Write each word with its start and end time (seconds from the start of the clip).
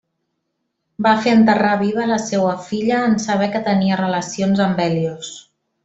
Va 1.07 1.11
fer 1.25 1.33
enterrar 1.39 1.75
viva 1.83 2.07
la 2.13 2.19
seua 2.29 2.55
filla 2.71 3.05
en 3.11 3.17
saber 3.29 3.51
que 3.57 3.65
tenia 3.71 4.01
relacions 4.05 4.65
amb 4.71 4.83
Hèlios. 4.89 5.35